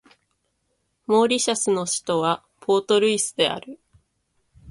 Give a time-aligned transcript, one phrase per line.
[1.05, 3.77] モーリシャスの首都はポートルイスである